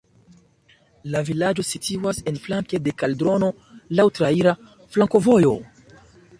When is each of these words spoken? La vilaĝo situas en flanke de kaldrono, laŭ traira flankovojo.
La 1.15 1.21
vilaĝo 1.27 1.65
situas 1.73 2.23
en 2.33 2.41
flanke 2.47 2.81
de 2.87 2.95
kaldrono, 3.03 3.53
laŭ 4.01 4.09
traira 4.19 4.59
flankovojo. 4.97 5.57